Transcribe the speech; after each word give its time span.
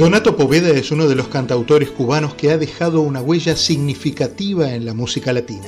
Donato 0.00 0.34
Poveda 0.34 0.70
es 0.70 0.90
uno 0.92 1.08
de 1.08 1.14
los 1.14 1.28
cantautores 1.28 1.90
cubanos 1.90 2.32
que 2.32 2.50
ha 2.50 2.56
dejado 2.56 3.02
una 3.02 3.20
huella 3.20 3.54
significativa 3.54 4.72
en 4.72 4.86
la 4.86 4.94
música 4.94 5.30
latina. 5.30 5.66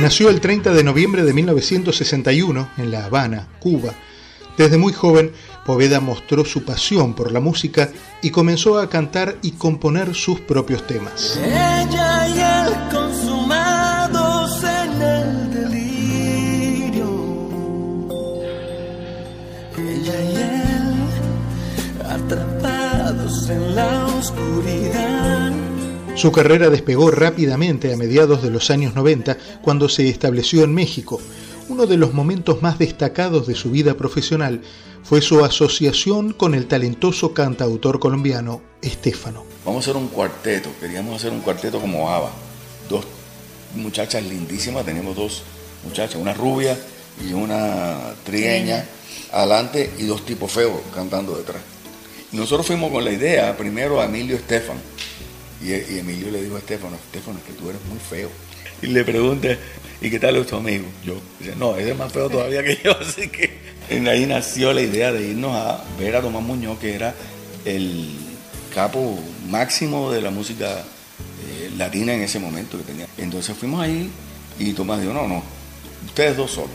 Nació 0.00 0.30
el 0.30 0.40
30 0.40 0.72
de 0.72 0.84
noviembre 0.84 1.24
de 1.24 1.32
1961 1.32 2.68
en 2.76 2.92
La 2.92 3.06
Habana, 3.06 3.48
Cuba. 3.58 3.92
Desde 4.56 4.78
muy 4.78 4.92
joven, 4.92 5.32
Poveda 5.68 6.00
mostró 6.00 6.46
su 6.46 6.64
pasión 6.64 7.12
por 7.12 7.30
la 7.30 7.40
música 7.40 7.90
y 8.22 8.30
comenzó 8.30 8.78
a 8.78 8.88
cantar 8.88 9.36
y 9.42 9.50
componer 9.50 10.14
sus 10.14 10.40
propios 10.40 10.86
temas. 10.86 11.38
Ella 11.44 12.26
y 12.26 12.38
él 12.40 12.72
consumados 12.90 14.64
en 14.64 15.02
el 15.02 15.50
delirio. 15.52 17.10
Ella 19.76 20.22
y 20.22 20.36
él 20.36 20.94
atrapados 22.08 23.50
en 23.50 23.74
la 23.74 24.06
oscuridad. 24.06 25.52
Su 26.14 26.32
carrera 26.32 26.70
despegó 26.70 27.10
rápidamente 27.10 27.92
a 27.92 27.98
mediados 27.98 28.42
de 28.42 28.50
los 28.50 28.70
años 28.70 28.94
90 28.94 29.36
cuando 29.60 29.90
se 29.90 30.08
estableció 30.08 30.64
en 30.64 30.72
México. 30.72 31.20
Uno 31.68 31.84
de 31.84 31.98
los 31.98 32.14
momentos 32.14 32.62
más 32.62 32.78
destacados 32.78 33.46
de 33.46 33.54
su 33.54 33.70
vida 33.70 33.92
profesional 33.98 34.62
fue 35.04 35.20
su 35.20 35.44
asociación 35.44 36.32
con 36.32 36.54
el 36.54 36.66
talentoso 36.66 37.32
cantautor 37.34 37.98
colombiano 37.98 38.62
Estefano. 38.82 39.44
Vamos 39.64 39.86
a 39.86 39.90
hacer 39.90 40.02
un 40.02 40.08
cuarteto, 40.08 40.70
queríamos 40.80 41.16
hacer 41.16 41.32
un 41.32 41.40
cuarteto 41.40 41.80
como 41.80 42.10
Ava. 42.10 42.30
Dos 42.88 43.04
muchachas 43.74 44.22
lindísimas, 44.22 44.84
tenemos 44.84 45.16
dos 45.16 45.42
muchachas, 45.84 46.16
una 46.16 46.34
rubia 46.34 46.78
y 47.26 47.32
una 47.32 48.14
trieña 48.24 48.84
adelante 49.32 49.90
y 49.98 50.04
dos 50.04 50.24
tipos 50.24 50.52
feos 50.52 50.80
cantando 50.94 51.36
detrás. 51.36 51.62
Y 52.32 52.36
nosotros 52.36 52.66
fuimos 52.66 52.90
con 52.90 53.04
la 53.04 53.12
idea, 53.12 53.56
primero 53.56 54.00
a 54.00 54.04
Emilio 54.04 54.36
Estefano 54.36 54.80
y, 55.62 55.72
Emilio 55.72 56.30
le 56.30 56.42
dijo 56.42 56.56
a 56.56 56.58
Estefano, 56.58 56.96
Estefano, 56.96 57.40
que 57.46 57.52
tú 57.52 57.68
eres 57.68 57.82
muy 57.88 57.98
feo. 57.98 58.30
Y 58.80 58.88
le 58.88 59.04
pregunta, 59.04 59.56
¿y 60.00 60.10
qué 60.10 60.20
tal 60.20 60.36
es 60.36 60.46
tu 60.46 60.56
amigo? 60.56 60.84
Yo, 61.04 61.20
dice, 61.40 61.56
no, 61.56 61.76
ese 61.76 61.90
es 61.92 61.98
más 61.98 62.12
feo 62.12 62.30
todavía 62.30 62.62
que 62.62 62.78
yo, 62.82 62.96
así 63.00 63.28
que 63.28 63.58
ahí 63.90 64.26
nació 64.26 64.72
la 64.72 64.82
idea 64.82 65.12
de 65.12 65.28
irnos 65.28 65.54
a 65.54 65.82
ver 65.98 66.16
a 66.16 66.20
Tomás 66.20 66.42
Muñoz, 66.42 66.78
que 66.78 66.94
era 66.94 67.14
el 67.64 68.10
capo 68.74 69.18
máximo 69.48 70.10
de 70.10 70.20
la 70.20 70.30
música 70.30 70.84
eh, 71.46 71.70
latina 71.76 72.12
en 72.12 72.22
ese 72.22 72.38
momento 72.38 72.78
que 72.78 72.84
tenía. 72.84 73.06
Entonces 73.16 73.56
fuimos 73.56 73.80
ahí 73.80 74.10
y 74.58 74.72
Tomás 74.72 75.00
dijo, 75.00 75.12
no, 75.12 75.26
no, 75.26 75.42
ustedes 76.06 76.36
dos 76.36 76.50
solos, 76.50 76.70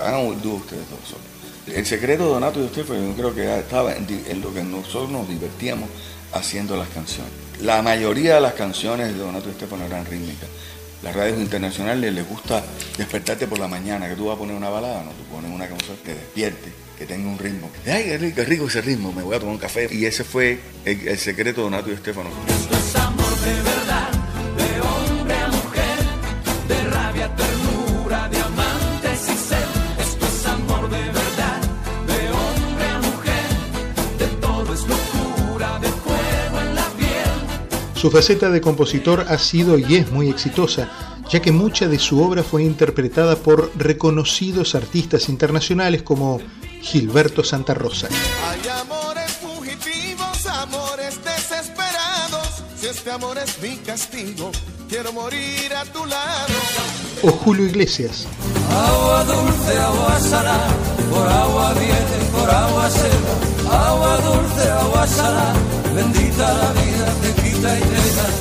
hagan 0.00 0.26
un 0.26 0.40
dúo 0.40 0.56
ustedes 0.56 0.88
dos 0.88 1.00
solos. 1.08 1.24
El 1.66 1.84
secreto 1.84 2.26
de 2.26 2.30
Donato 2.30 2.62
y 2.62 2.66
Estefano 2.66 3.00
yo 3.08 3.14
creo 3.14 3.34
que 3.34 3.58
estaba 3.58 3.92
en 3.94 4.40
lo 4.40 4.54
que 4.54 4.62
nosotros 4.62 5.10
nos 5.10 5.28
divertíamos 5.28 5.88
haciendo 6.32 6.76
las 6.76 6.88
canciones. 6.88 7.32
La 7.60 7.82
mayoría 7.82 8.36
de 8.36 8.40
las 8.40 8.52
canciones 8.52 9.08
de 9.08 9.18
Donato 9.18 9.50
Estefano 9.50 9.84
eran 9.84 10.04
rítmicas. 10.06 10.48
Las 11.06 11.14
radios 11.14 11.38
internacionales 11.38 12.12
les 12.12 12.28
gusta 12.28 12.64
despertarte 12.98 13.46
por 13.46 13.60
la 13.60 13.68
mañana, 13.68 14.08
que 14.08 14.16
tú 14.16 14.26
vas 14.26 14.34
a 14.34 14.38
poner 14.40 14.56
una 14.56 14.70
balada, 14.70 15.04
no, 15.04 15.12
tú 15.12 15.22
pones 15.32 15.52
una 15.52 15.68
canción 15.68 15.96
que 16.04 16.14
despierte, 16.14 16.72
que 16.98 17.06
tenga 17.06 17.30
un 17.30 17.38
ritmo. 17.38 17.70
Ay, 17.86 18.06
qué 18.06 18.18
rico, 18.18 18.34
qué 18.34 18.44
rico 18.44 18.66
ese 18.66 18.80
ritmo, 18.80 19.12
me 19.12 19.22
voy 19.22 19.36
a 19.36 19.38
tomar 19.38 19.54
un 19.54 19.60
café. 19.60 19.88
Y 19.88 20.04
ese 20.04 20.24
fue 20.24 20.58
el, 20.84 21.16
secreto 21.16 21.60
de 21.60 21.64
Donato 21.66 21.90
y 21.90 21.94
Estefano. 21.94 22.30
Su 37.96 38.10
faceta 38.10 38.50
de 38.50 38.60
compositor 38.60 39.24
ha 39.28 39.38
sido 39.38 39.78
y 39.78 39.96
es 39.96 40.12
muy 40.12 40.28
exitosa, 40.28 40.88
ya 41.30 41.40
que 41.40 41.50
mucha 41.50 41.88
de 41.88 41.98
su 41.98 42.22
obra 42.22 42.42
fue 42.42 42.62
interpretada 42.62 43.36
por 43.36 43.72
reconocidos 43.74 44.74
artistas 44.74 45.30
internacionales 45.30 46.02
como 46.02 46.40
Gilberto 46.82 47.42
Santa 47.42 47.72
Rosa. 47.72 48.08
Hay 48.48 48.60
amores 48.80 49.32
fugitivos, 49.40 50.46
amores 50.46 51.18
desesperados. 51.24 52.62
Si 52.76 52.86
este 52.86 53.10
amor 53.10 53.38
es 53.38 53.60
mi 53.62 53.76
castigo, 53.78 54.52
quiero 54.90 55.12
morir 55.14 55.74
a 55.74 55.84
tu 55.86 56.04
lado. 56.04 56.52
O 57.22 57.30
Julio 57.30 57.64
Iglesias. 57.64 58.26
Agua 58.70 59.24
dulce, 59.24 59.78
agua 59.78 60.20
salada, 60.20 60.68
por 61.10 61.26
agua 61.26 61.72
viene, 61.74 62.30
por 62.30 62.50
agua 62.50 62.90
se 62.90 63.08
va. 63.08 63.88
Agua 63.88 64.18
dulce, 64.18 64.70
agua 64.70 65.06
salada, 65.06 65.54
bendita 65.94 66.54
la 66.54 66.72
vida, 66.72 66.85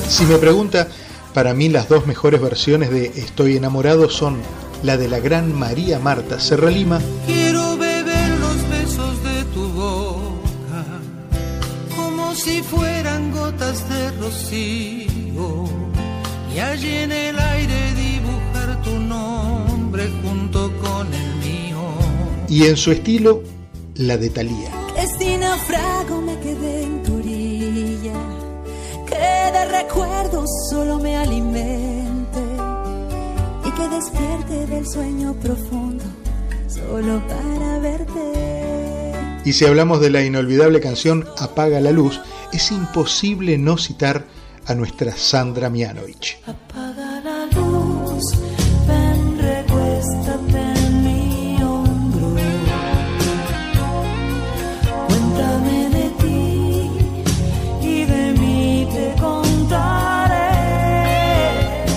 Si 0.07 0.23
me 0.25 0.37
pregunta, 0.37 0.87
para 1.33 1.53
mí 1.53 1.69
las 1.69 1.89
dos 1.89 2.07
mejores 2.07 2.41
versiones 2.41 2.89
de 2.89 3.07
Estoy 3.15 3.57
enamorado 3.57 4.09
son 4.09 4.37
la 4.83 4.97
de 4.97 5.07
la 5.09 5.19
gran 5.19 5.53
María 5.53 5.99
Marta 5.99 6.39
Serralima 6.39 7.01
Quiero 7.25 7.77
beber 7.77 8.29
los 8.39 8.69
besos 8.69 9.23
de 9.23 9.43
tu 9.53 9.67
boca, 9.69 10.85
como 11.95 12.33
si 12.35 12.61
fueran 12.61 13.31
gotas 13.31 13.87
de 13.89 14.11
rocío, 14.11 15.65
y 16.55 16.59
allí 16.59 16.95
en 16.95 17.11
el 17.11 17.37
aire 17.39 17.93
dibujar 17.95 18.81
tu 18.83 18.91
nombre 18.91 20.09
junto 20.21 20.71
con 20.77 21.13
el 21.13 21.35
mío. 21.43 21.79
y 22.47 22.65
en 22.67 22.77
su 22.77 22.91
estilo 22.91 23.41
la 23.95 24.17
de 24.17 24.29
Thalía. 24.29 24.71
Que 24.95 25.07
si 25.07 25.37
naufrago 25.37 26.21
me 26.21 26.39
quedé 26.39 26.83
en 26.83 27.03
tu 27.03 27.14
recuerdos 29.69 30.49
solo 30.69 30.99
me 30.99 31.15
alimente 31.17 32.39
y 33.65 33.71
que 33.71 33.87
despierte 33.89 34.67
del 34.67 34.87
sueño 34.87 35.33
profundo 35.35 36.03
solo 36.67 37.21
para 37.27 37.79
verte. 37.79 39.41
Y 39.45 39.53
si 39.53 39.65
hablamos 39.65 40.01
de 40.01 40.09
la 40.09 40.23
inolvidable 40.23 40.79
canción 40.79 41.25
Apaga 41.37 41.79
la 41.79 41.91
luz, 41.91 42.19
es 42.51 42.71
imposible 42.71 43.57
no 43.57 43.77
citar 43.77 44.25
a 44.65 44.73
nuestra 44.73 45.15
Sandra 45.15 45.69
Mianovich. 45.69 46.39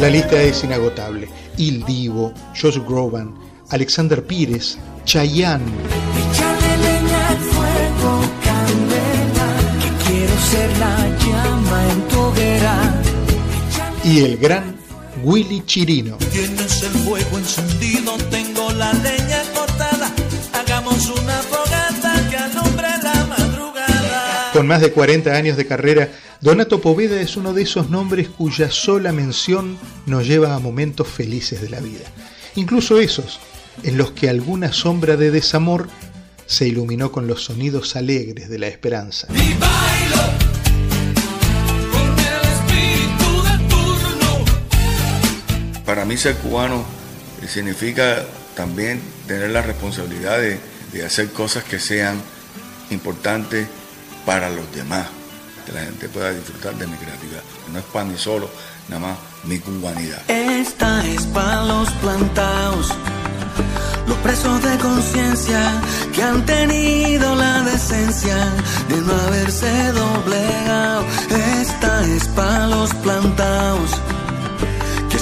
La 0.01 0.09
lista 0.09 0.41
es 0.41 0.63
inagotable. 0.63 1.29
Il 1.57 1.85
Divo, 1.85 2.33
Josh 2.55 2.79
Groban, 2.87 3.35
Alexander 3.71 4.25
Pires, 4.25 4.79
Chayanne, 5.05 5.65
leña 6.83 7.29
al 7.29 7.37
fuego, 7.39 8.21
candela, 8.45 9.49
que 9.81 9.91
quiero 10.09 10.39
ser 10.51 10.79
la 10.79 10.97
llama 11.19 11.93
en 11.93 12.09
tu 12.09 12.21
hoguera. 12.21 13.03
y 14.05 14.21
el 14.21 14.37
gran 14.39 14.77
Willy 15.25 15.63
Chirino. 15.67 16.17
Tienes 16.31 16.83
el 16.85 16.91
fuego 17.05 17.39
encendido, 17.39 18.17
tengo 18.31 18.71
la 18.73 18.93
leña 18.93 19.43
cortada. 19.53 20.11
Hagamos 20.53 21.11
una 21.11 21.41
Con 24.59 24.67
más 24.67 24.81
de 24.81 24.91
40 24.91 25.37
años 25.37 25.57
de 25.57 25.69
carrera, 25.69 26.09
Donato 26.41 26.81
Poveda 26.81 27.21
es 27.21 27.37
uno 27.37 27.53
de 27.53 27.63
esos 27.63 27.91
nombres 27.91 28.27
cuya 28.27 28.73
sola 28.73 29.13
mención 29.13 29.79
nos 30.05 30.27
lleva 30.27 30.57
a 30.57 30.59
momentos 30.59 31.07
felices 31.07 31.61
de 31.61 31.69
la 31.69 31.79
vida. 31.79 32.07
Incluso 32.57 32.99
esos, 32.99 33.39
en 33.85 33.97
los 33.97 34.11
que 34.11 34.29
alguna 34.29 34.73
sombra 34.73 35.17
de 35.17 35.31
desamor 35.31 35.89
se 36.47 36.67
iluminó 36.67 37.13
con 37.13 37.29
los 37.29 37.45
sonidos 37.45 37.95
alegres 37.95 38.49
de 38.49 38.59
la 38.59 38.67
esperanza. 38.67 39.29
Y 39.31 39.55
bailo. 39.61 40.23
Para 45.87 46.05
mí 46.05 46.17
ser 46.17 46.35
cubano 46.35 46.85
significa 47.47 48.25
también 48.57 49.01
tener 49.29 49.51
la 49.51 49.63
responsabilidad 49.63 50.41
de, 50.41 50.59
de 50.93 51.07
hacer 51.07 51.29
cosas 51.29 51.63
que 51.63 51.79
sean 51.79 52.21
importantes 52.91 53.69
para 54.29 54.51
los 54.51 54.71
demás, 54.73 55.07
que 55.65 55.73
la 55.73 55.81
gente 55.81 56.07
pueda 56.11 56.31
disfrutar 56.33 56.75
de 56.75 56.87
mi 56.87 56.99
creatividad. 56.99 57.43
No 57.73 57.79
es 57.79 57.85
para 57.87 58.05
mí 58.05 58.19
solo, 58.19 58.51
nada 58.91 59.01
más 59.01 59.19
mi 59.45 59.59
cubanidad. 59.59 60.21
Esta 60.29 61.03
es 61.07 61.23
para 61.29 61.65
los 61.65 61.91
plantados, 61.93 62.93
los 64.07 64.19
presos 64.19 64.63
de 64.63 64.77
conciencia 64.77 65.63
que 66.15 66.23
han 66.23 66.45
tenido 66.45 67.35
la 67.37 67.63
decencia 67.63 68.37
de 68.91 68.97
no 68.99 69.15
haberse 69.15 69.93
doblegado. 69.93 71.07
Esta 71.63 72.05
es 72.05 72.29
para 72.29 72.67
los 72.67 72.93
plantados, 72.97 73.93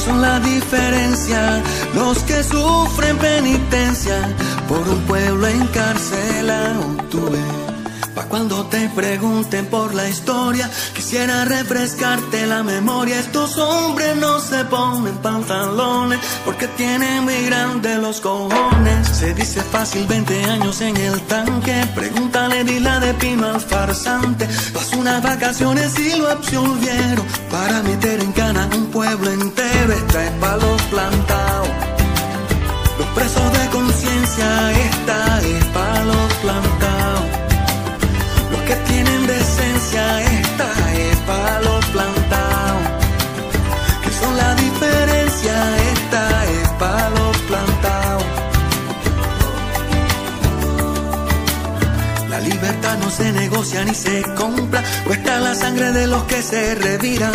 son 0.05 0.21
la 0.21 0.39
diferencia, 0.41 1.63
los 1.95 2.19
que 2.25 2.43
sufren 2.43 3.17
penitencia 3.19 4.19
por 4.69 4.81
un 4.89 5.01
pueblo 5.03 5.47
encarcelado. 5.47 6.83
Tú. 7.11 7.31
Cuando 8.29 8.67
te 8.67 8.89
pregunten 8.89 9.67
por 9.67 9.95
la 9.95 10.09
historia, 10.09 10.71
quisiera 10.95 11.45
refrescarte 11.45 12.47
la 12.47 12.63
memoria. 12.63 13.19
Estos 13.21 13.57
hombres 13.57 14.17
no 14.17 14.41
se 14.41 14.65
ponen 14.65 15.17
pantalones 15.19 16.19
porque 16.45 16.67
tienen 16.69 17.25
muy 17.25 17.47
grandes 17.47 17.99
los 17.99 18.21
cojones. 18.21 19.09
Se 19.09 19.33
dice 19.35 19.63
fácil 19.63 20.07
20 20.07 20.45
años 20.45 20.81
en 20.81 20.97
el 20.97 21.21
tanque. 21.23 21.87
Pregúntale, 21.95 22.65
dila 22.65 23.01
de 23.01 23.15
pino 23.15 23.47
al 23.47 23.61
farsante. 23.61 24.49
Pasó 24.73 24.99
unas 24.99 25.23
vacaciones 25.23 25.99
y 25.99 26.19
lo 26.19 26.29
absolvieron 26.29 27.27
para 27.51 27.83
meter 27.83 28.21
en 28.21 28.33
cana 28.33 28.69
un 28.75 28.87
pueblo 28.87 29.31
entero. 29.31 29.93
Esta 29.93 30.25
es 30.25 30.31
pa' 30.33 30.57
los 30.57 30.83
plantados. 30.83 31.69
Los 32.99 33.09
presos 33.09 33.53
de 33.53 33.67
conciencia, 33.69 34.73
ni 53.85 53.95
se 53.95 54.23
compra, 54.35 54.83
cuesta 55.05 55.39
la 55.41 55.55
sangre 55.55 55.93
de 55.93 56.07
los 56.07 56.23
que 56.25 56.43
se 56.43 56.75
reviran. 56.75 57.35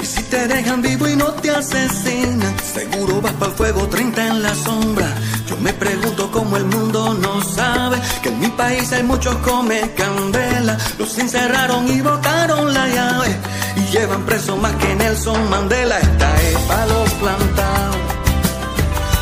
Y 0.00 0.06
si 0.06 0.22
te 0.24 0.46
dejan 0.48 0.82
vivo 0.82 1.08
y 1.08 1.16
no 1.16 1.32
te 1.34 1.50
asesinan, 1.50 2.54
seguro 2.72 3.20
vas 3.20 3.32
para 3.34 3.50
el 3.50 3.56
fuego 3.56 3.88
30 3.88 4.26
en 4.26 4.42
la 4.42 4.54
sombra. 4.54 5.06
Yo 5.46 5.56
me 5.58 5.72
pregunto 5.72 6.30
cómo 6.30 6.56
el 6.56 6.64
mundo 6.64 7.14
no 7.14 7.42
sabe 7.42 7.98
que 8.22 8.28
en 8.28 8.40
mi 8.40 8.48
país 8.48 8.92
hay 8.92 9.02
muchos 9.02 9.34
come 9.36 9.80
candela. 9.96 10.78
Los 10.98 11.18
encerraron 11.18 11.88
y 11.88 12.00
botaron 12.00 12.72
la 12.72 12.88
llave 12.88 13.36
y 13.76 13.80
llevan 13.92 14.24
preso 14.24 14.56
más 14.56 14.72
que 14.74 14.94
Nelson 14.94 15.50
Mandela. 15.50 15.98
Esta 15.98 16.42
es 16.42 16.56
pa' 16.68 16.86
los 16.86 17.10
plantados, 17.14 17.96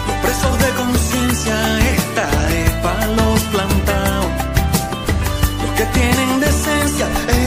los 0.06 0.16
presos 0.22 0.58
de 0.58 0.70
conciencia. 0.82 1.78
Esta 1.96 2.28
es 2.50 2.70
pa' 2.82 3.06
los 3.18 3.40
plantados, 3.44 4.32
los 5.62 5.72
que 5.76 5.84
tienen 5.98 6.37
decencia. 6.98 7.37